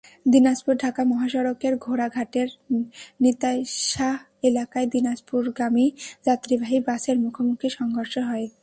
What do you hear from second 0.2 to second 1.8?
দিনাজপুর-ঢাকা মহাসড়কের